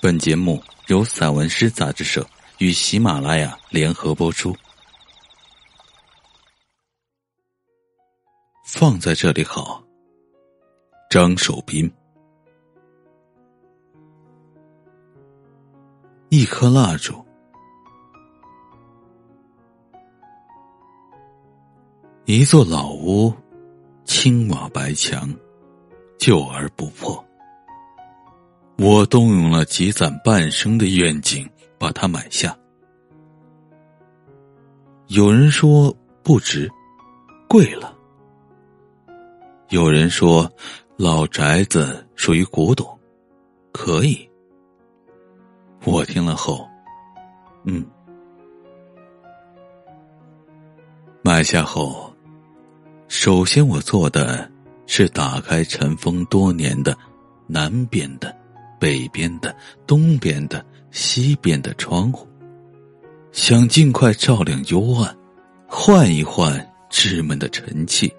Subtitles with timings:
[0.00, 2.24] 本节目由散文诗杂志社
[2.58, 4.54] 与喜马拉雅联合播出。
[8.64, 9.82] 放在这里好。
[11.10, 11.90] 张守斌，
[16.28, 17.24] 一颗蜡烛，
[22.26, 23.34] 一座老屋，
[24.04, 25.34] 青瓦白墙，
[26.18, 27.27] 旧而不破。
[28.80, 31.44] 我动用了积攒半生的愿景，
[31.78, 32.56] 把它买下。
[35.08, 35.92] 有人说
[36.22, 36.70] 不值，
[37.48, 37.92] 贵了；
[39.70, 40.48] 有人说
[40.96, 42.86] 老宅子属于古董，
[43.72, 44.30] 可以。
[45.84, 46.64] 我听了后，
[47.64, 47.84] 嗯，
[51.20, 52.14] 买下后，
[53.08, 54.48] 首先我做的
[54.86, 56.96] 是打开尘封多年的
[57.48, 58.37] 南边的。
[58.78, 59.54] 北边的、
[59.86, 62.26] 东边的、西边的窗户，
[63.32, 65.16] 想尽快照亮幽暗，
[65.66, 66.52] 换一换
[66.90, 68.12] 稚闷的尘气，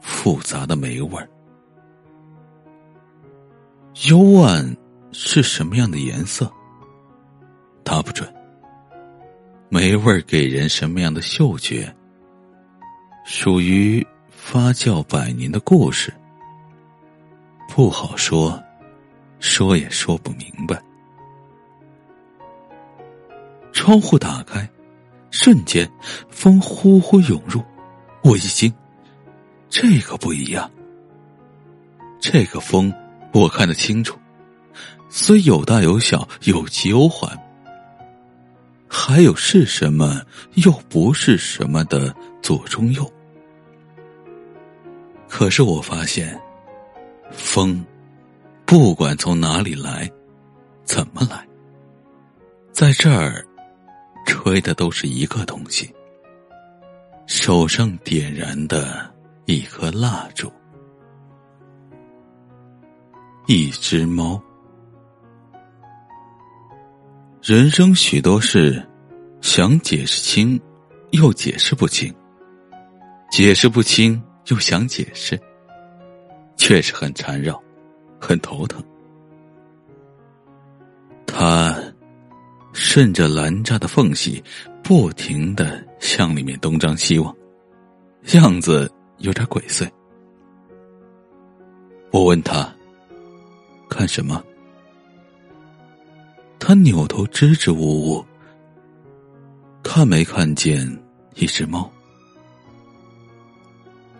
[0.00, 1.28] 复杂的霉味。
[4.08, 4.76] 幽暗
[5.12, 6.50] 是什么样的颜色？
[7.82, 8.32] 答不准。
[9.68, 11.94] 霉味给人什么样的嗅觉？
[13.24, 16.12] 属于发酵百年的故事，
[17.68, 18.60] 不好说。
[19.40, 20.80] 说也说不明白。
[23.72, 24.68] 窗户打开，
[25.30, 25.90] 瞬间
[26.28, 27.62] 风呼呼涌入，
[28.22, 28.72] 我一惊，
[29.68, 30.70] 这个不一样。
[32.20, 32.92] 这个风
[33.32, 34.18] 我看得清楚，
[35.08, 37.36] 虽有大有小，有急有缓，
[38.86, 40.20] 还有是什么
[40.56, 43.10] 又不是什么的左中右。
[45.26, 46.38] 可是我发现，
[47.30, 47.82] 风。
[48.70, 50.08] 不管从哪里来，
[50.84, 51.44] 怎么来，
[52.70, 53.44] 在这儿
[54.24, 55.92] 吹的都是一个东西。
[57.26, 59.12] 手上点燃的
[59.46, 60.48] 一颗蜡烛，
[63.48, 64.40] 一只猫。
[67.42, 68.80] 人生许多事，
[69.40, 70.60] 想解释清，
[71.10, 72.14] 又解释不清；
[73.32, 75.36] 解释不清，又想解释，
[76.56, 77.60] 确实很缠绕。
[78.20, 78.80] 很头疼，
[81.26, 81.76] 他
[82.72, 84.42] 顺着栏栅的缝隙，
[84.82, 87.34] 不停的向里面东张西望，
[88.34, 88.88] 样子
[89.18, 89.90] 有点鬼祟。
[92.12, 92.72] 我问他
[93.88, 94.44] 看什么，
[96.58, 98.24] 他扭头支支吾吾，
[99.82, 100.86] 看没看见
[101.36, 101.90] 一只猫？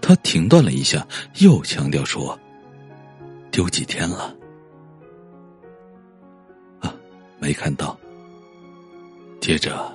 [0.00, 1.06] 他停顿了一下，
[1.40, 2.38] 又强调说。
[3.58, 4.32] 丢几天了？
[6.78, 6.94] 啊，
[7.40, 7.98] 没看到。
[9.40, 9.92] 接着，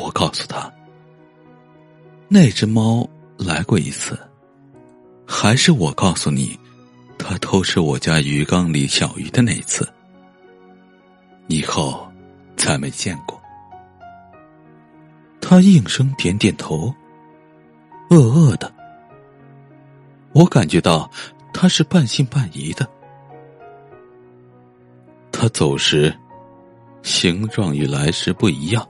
[0.00, 0.72] 我告诉他，
[2.26, 3.06] 那只猫
[3.36, 4.18] 来过一次，
[5.26, 6.58] 还是我告诉你，
[7.18, 9.86] 它偷吃我家鱼缸里小鱼的那次。
[11.48, 12.10] 以后
[12.56, 13.38] 再没见过。
[15.38, 16.90] 他应声点点头，
[18.08, 18.72] 恶恶的。
[20.32, 21.10] 我感觉到。
[21.54, 22.88] 他是半信半疑的。
[25.42, 26.16] 他走时，
[27.02, 28.88] 形状与来时不一样，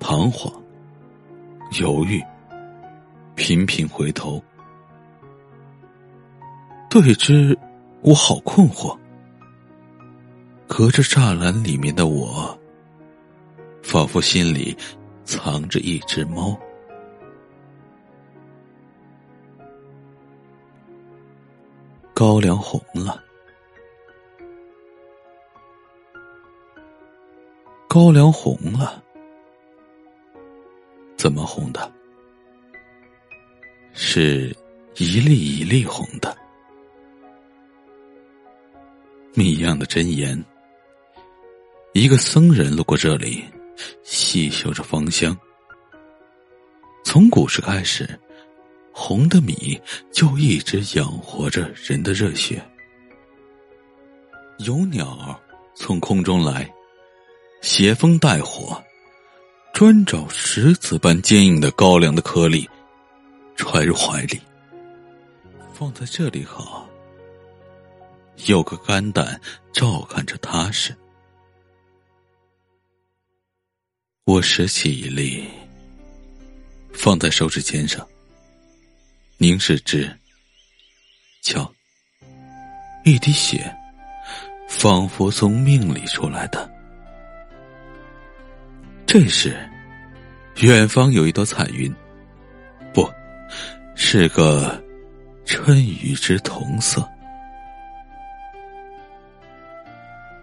[0.00, 0.52] 彷徨、
[1.80, 2.20] 犹豫，
[3.36, 4.42] 频频回头。
[6.90, 7.56] 对之，
[8.00, 8.98] 我好困惑。
[10.66, 12.58] 隔着栅栏里面的我，
[13.80, 14.76] 仿佛心里
[15.22, 16.58] 藏着一只猫。
[22.12, 23.22] 高粱红了，
[27.94, 29.00] 高粱红了，
[31.16, 31.92] 怎么红的？
[33.92, 34.52] 是
[34.96, 36.36] 一粒一粒红的。
[39.32, 40.44] 谜样的真言。
[41.92, 43.44] 一个僧人路过这里，
[44.02, 45.38] 细嗅着芳香。
[47.04, 48.18] 从古时开始。
[48.92, 49.80] 红的米
[50.10, 52.60] 就一直养活着人的热血。
[54.58, 55.40] 有鸟
[55.76, 56.68] 从空中来，
[57.64, 58.84] 携风带火，
[59.72, 62.68] 专找石子般坚硬的高粱的颗粒，
[63.56, 64.38] 揣入怀里。
[65.72, 66.86] 放在这里好，
[68.44, 69.40] 有个肝胆
[69.72, 70.94] 照看着踏实。
[74.24, 75.42] 我拾起一粒，
[76.92, 78.06] 放在手指尖上。
[79.38, 80.14] 凝视之，
[81.40, 81.72] 瞧，
[83.06, 83.74] 一滴血
[84.68, 86.73] 仿佛从命里出来的。
[89.16, 89.56] 这时，
[90.56, 91.94] 远方有一朵彩云，
[92.92, 93.08] 不
[93.94, 94.82] 是个
[95.44, 97.08] 春雨之同色。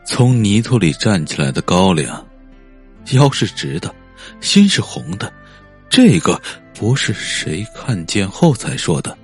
[0.06, 2.26] 从泥土里站起来的高粱，
[3.12, 3.94] 腰是直的，
[4.40, 5.30] 心是红的。
[5.90, 6.42] 这个
[6.74, 9.18] 不是谁看见后才说的，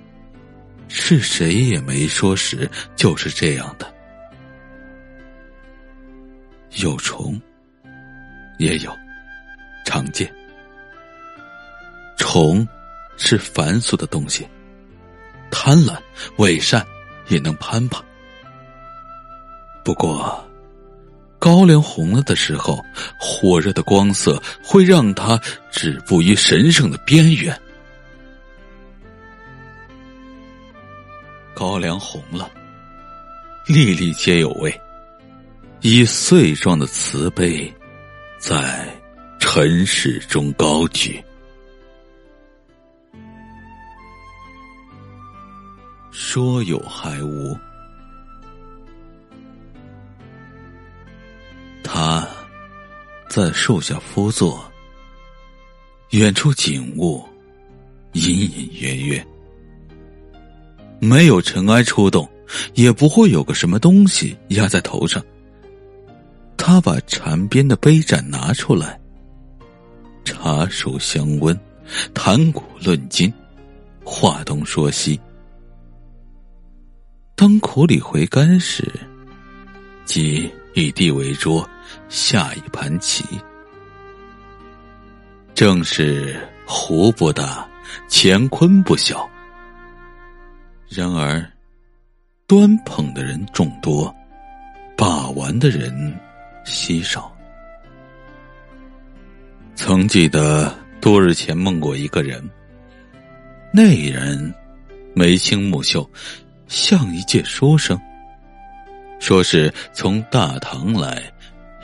[0.90, 3.90] 是谁也没说时就是这样的。
[6.82, 7.42] 有虫，
[8.60, 8.92] 也有
[9.88, 10.30] 常见。
[12.18, 12.68] 虫
[13.16, 14.46] 是凡俗的东西，
[15.50, 15.98] 贪婪、
[16.40, 16.86] 伪善
[17.30, 18.04] 也能攀爬。
[19.86, 20.44] 不过。
[21.40, 22.84] 高粱红了的时候，
[23.20, 25.40] 火热的光色会让它
[25.72, 27.56] 止步于神圣的边缘。
[31.54, 32.50] 高粱红了，
[33.68, 34.82] 粒粒皆有味，
[35.82, 37.72] 以碎状的慈悲，
[38.40, 38.97] 在
[39.60, 41.20] 尘世中高举。
[46.12, 47.58] 说有还无。
[51.84, 52.28] 他
[53.28, 54.64] 在树下枯坐，
[56.12, 57.26] 远处景物
[58.14, 59.28] 隐隐约约，
[61.00, 62.30] 没有尘埃出动，
[62.76, 65.20] 也不会有个什么东西压在头上。
[66.56, 69.00] 他把禅边的杯盏拿出来，
[70.38, 71.60] 茶树香温，
[72.14, 73.34] 谈古论今，
[74.06, 75.20] 话东说西。
[77.36, 78.88] 当苦里回甘时，
[80.06, 81.68] 即以地为桌。
[82.10, 83.24] 下一盘棋，
[85.56, 87.66] 正是壶不大，
[88.10, 89.28] 乾坤不小。
[90.90, 91.50] 然而，
[92.46, 94.14] 端捧的人众多，
[94.98, 96.14] 把玩的人
[96.66, 97.36] 稀少。
[99.78, 102.44] 曾记得多日前梦过一个人，
[103.72, 104.52] 那人
[105.14, 106.10] 眉清目秀，
[106.68, 107.98] 像一介书生，
[109.20, 111.24] 说是从大唐来。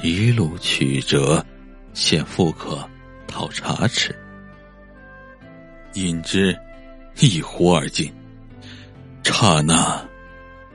[0.01, 1.45] 一路曲折，
[1.93, 2.83] 献妇客
[3.27, 4.13] 讨茶吃，
[5.93, 6.53] 饮之
[7.19, 8.11] 一壶而尽。
[9.23, 10.03] 刹那，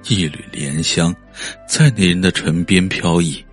[0.04, 1.14] 一缕莲香
[1.66, 3.44] 在那人的唇边飘逸，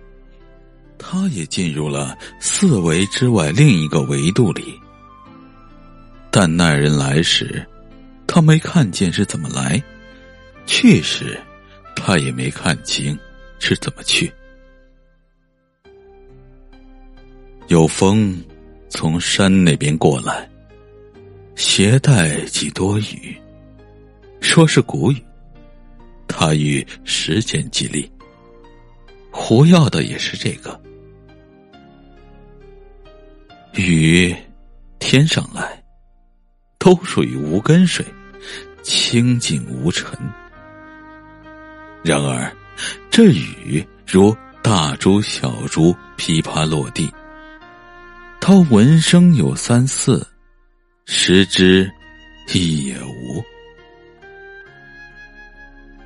[0.98, 4.78] 他也进入了四维之外另一个维度里。
[6.30, 7.66] 但那人来时，
[8.26, 9.82] 他没看见是怎么来；
[10.66, 11.40] 去时，
[11.94, 13.18] 他也没看清
[13.58, 14.30] 是怎么去。
[17.68, 18.38] 有风
[18.88, 20.48] 从山那边过来，
[21.54, 23.36] 携带几多雨，
[24.40, 25.16] 说是谷雨，
[26.28, 28.08] 他与时间激励，
[29.38, 30.80] 胡要的也是这个
[33.74, 34.34] 雨，
[34.98, 35.80] 天上来，
[36.78, 38.04] 都属于无根水，
[38.82, 40.18] 清净无尘。
[42.02, 42.50] 然而，
[43.10, 47.12] 这雨如大珠小珠噼啪落地。
[48.40, 50.26] 他闻声有三四，
[51.04, 51.88] 十之
[52.52, 53.44] 一也无。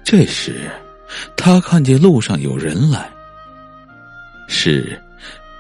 [0.05, 0.69] 这时，
[1.37, 3.08] 他看见路上有人来，
[4.62, 5.00] 是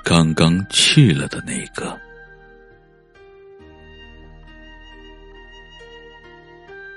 [0.04, 1.98] 刚刚去了的那个。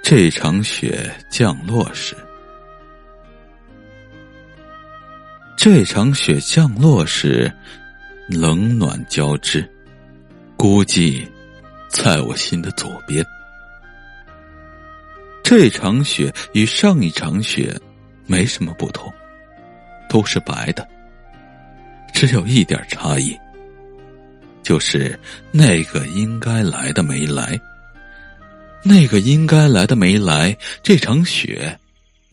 [0.03, 2.13] 这场雪降落时，
[5.55, 7.49] 这场雪降落时，
[8.27, 9.65] 冷暖交织。
[10.57, 11.25] 估计，
[11.87, 13.25] 在我心的左边。
[15.41, 17.73] 这场雪与上一场雪
[18.27, 19.09] 没什么不同，
[20.09, 20.85] 都是白的。
[22.25, 23.37] 只有一点差异，
[24.61, 25.19] 就是
[25.51, 27.59] 那个应该来的没来。
[28.81, 31.77] 那个应该来的没来，这场雪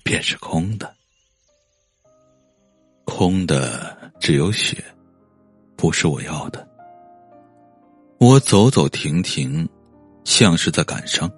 [0.04, 0.94] 便是空的。
[3.04, 4.76] 空的只有雪，
[5.74, 6.64] 不是我要的。
[8.18, 9.68] 我走走停停，
[10.22, 11.28] 像是在感伤，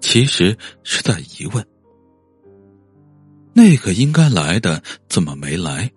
[0.00, 1.66] 其实是在疑问：
[3.52, 5.90] 那个应该来的怎么没来？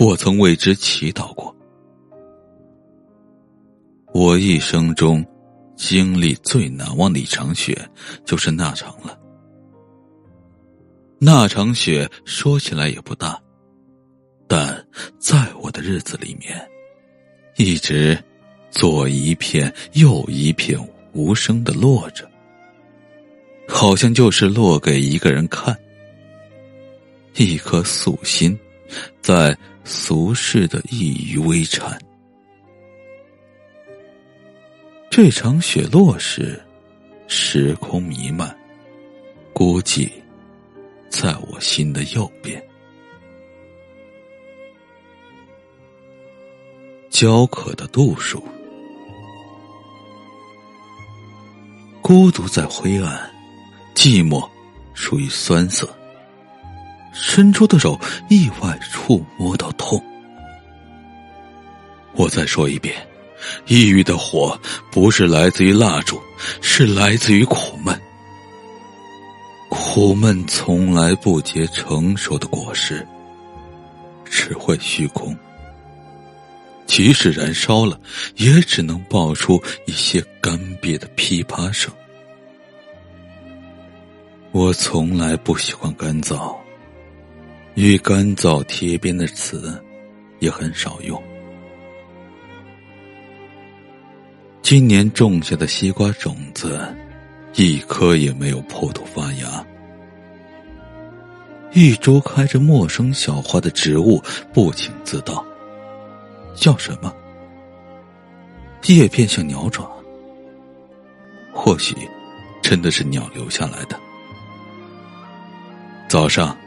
[0.00, 1.54] 我曾为之祈祷过。
[4.14, 5.24] 我一生中
[5.76, 7.76] 经历最难忘的一场雪，
[8.24, 9.18] 就是那场了。
[11.18, 13.40] 那场雪说起来也不大，
[14.46, 14.86] 但
[15.18, 16.56] 在我的日子里面，
[17.56, 18.18] 一直。
[18.70, 20.78] 左一片，右一片，
[21.14, 22.30] 无声的落着，
[23.66, 25.74] 好像就是落给一个人看。
[27.36, 28.56] 一颗素心，
[29.20, 31.86] 在俗世的异于微尘。
[35.10, 36.62] 这场雪落时，
[37.26, 38.56] 时空弥漫，
[39.52, 40.08] 孤寂
[41.08, 42.62] 在我心的右边。
[47.10, 48.46] 焦渴的度数，
[52.00, 53.28] 孤独在灰暗，
[53.94, 54.48] 寂寞
[54.94, 55.97] 属于酸涩。
[57.38, 57.96] 伸出的手
[58.28, 60.02] 意外触摸到痛。
[62.16, 62.96] 我再说一遍，
[63.68, 66.20] 抑郁的火不是来自于蜡烛，
[66.60, 67.96] 是来自于苦闷。
[69.70, 73.06] 苦闷从来不结成熟的果实，
[74.24, 75.32] 只会虚空。
[76.86, 78.00] 即使燃烧了，
[78.34, 81.94] 也只能爆出一些干瘪的噼啪声。
[84.50, 86.52] 我从来不喜欢干燥，
[87.80, 89.80] 与干燥贴边的词
[90.40, 91.22] 也很少用。
[94.60, 96.92] 今年种下的西瓜种子，
[97.54, 99.64] 一颗也没有破土发芽。
[101.72, 104.20] 一株开着陌生小花的植物，
[104.52, 105.46] 不请自到。
[106.56, 107.14] 叫什么？
[108.86, 109.88] 叶片像鸟爪，
[111.52, 111.94] 或许
[112.60, 113.96] 真的是鸟留下来的。
[116.08, 116.58] 早上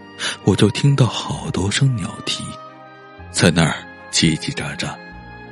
[0.43, 2.43] 我就听到好多声鸟啼，
[3.31, 3.75] 在那儿
[4.11, 4.95] 叽叽喳喳，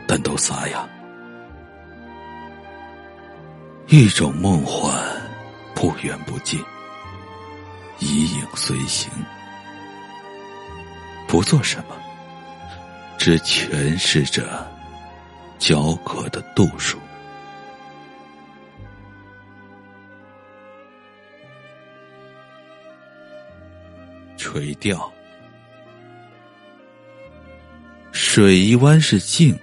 [0.07, 0.87] 但都沙哑。
[3.87, 4.93] 一种梦幻，
[5.73, 6.63] 不远不近，
[7.99, 9.09] 一影随形，
[11.27, 11.95] 不做什么。
[13.17, 14.65] 只诠释着
[15.57, 16.97] 焦渴的度数，
[24.51, 25.13] 垂钓。
[28.11, 29.55] 水一湾是静，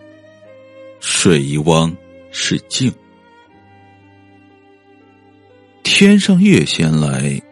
[1.01, 1.93] 水一汪
[2.31, 2.95] 是静。
[5.83, 7.43] 天上月先来，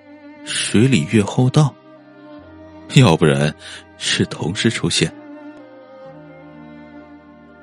[0.44, 1.74] 水里月后到。
[2.94, 3.52] 要不然，
[3.98, 5.12] 是同时出现。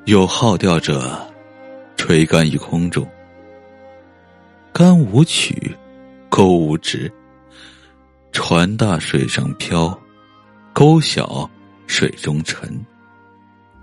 [0.04, 1.18] 有好钓者，
[1.96, 3.08] 垂竿于空中，
[4.74, 5.74] 竿无曲，
[6.28, 7.10] 钩无直，
[8.32, 10.00] 船大水上漂，
[10.74, 11.50] 钩小
[11.86, 12.84] 水中沉，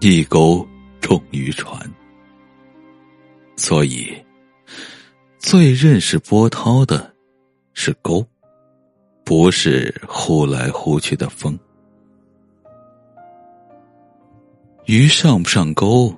[0.01, 0.67] 一钩
[1.01, 1.79] 重于船。
[3.57, 4.11] 所以，
[5.39, 7.15] 最认识波涛的
[7.75, 8.27] 是钩，
[9.25, 11.59] 不是呼来呼去的风。
[14.87, 16.15] 鱼上不上钩，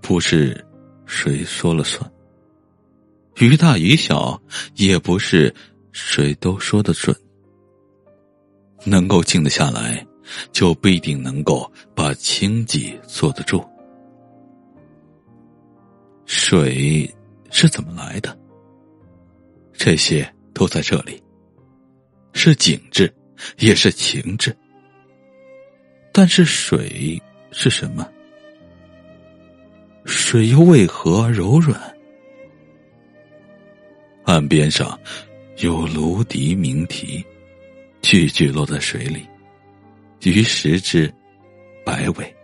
[0.00, 0.64] 不是
[1.06, 2.08] 谁说了算；
[3.38, 4.40] 鱼大鱼小，
[4.76, 5.52] 也不是
[5.90, 7.14] 谁都说得准。
[8.84, 10.06] 能够静得下来，
[10.52, 13.64] 就不一定能够把清寂坐得住。
[16.26, 17.12] 水
[17.50, 18.36] 是怎么来的？
[19.72, 21.22] 这些都在这里，
[22.32, 23.12] 是景致，
[23.58, 24.56] 也是情致。
[26.12, 27.20] 但是水。
[27.56, 28.04] 是什么？
[30.04, 31.80] 水又为何柔软？
[34.24, 34.98] 岸边上
[35.58, 37.24] 有芦笛鸣啼，
[38.14, 39.26] 句句落在水里，
[40.22, 41.12] 鱼食之，
[41.84, 42.36] 摆尾，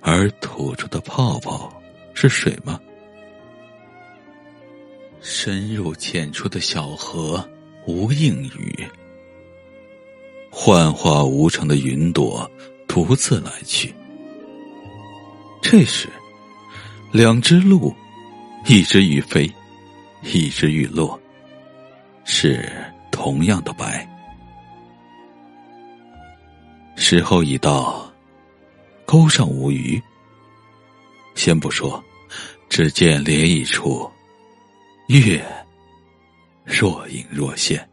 [0.00, 1.72] 而吐出的泡泡
[2.14, 2.80] 是水吗？
[5.20, 7.48] 深入浅出的小河
[7.86, 8.84] 无应语，
[10.50, 12.50] 幻化无常的云朵
[12.88, 13.94] 独自来去。
[15.62, 16.08] 这时，
[17.12, 17.94] 两只鹿，
[18.66, 19.48] 一只欲飞，
[20.24, 21.16] 一只欲落，
[22.24, 22.68] 是
[23.12, 24.04] 同样的白。
[27.06, 28.10] 时候已到，
[29.04, 30.02] 钩上无鱼。
[31.34, 32.02] 先不说，
[32.70, 34.10] 只见涟漪处，
[35.08, 35.44] 月
[36.64, 37.86] 若隐若现。